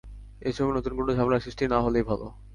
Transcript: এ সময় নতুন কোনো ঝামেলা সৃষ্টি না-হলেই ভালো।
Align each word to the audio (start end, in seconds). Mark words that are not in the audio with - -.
এ 0.41 0.49
সময় 0.51 0.75
নতুন 0.75 0.93
কোনো 0.95 1.11
ঝামেলা 1.13 1.39
সৃষ্টি 1.39 1.63
না-হলেই 1.67 2.03
ভালো। 2.03 2.25